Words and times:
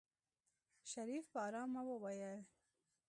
شريف 0.91 1.25
په 1.33 1.39
آرامه 1.47 1.81
وويل. 1.85 2.39